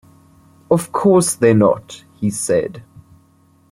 [0.71, 2.81] “Of course they’re not,” he said.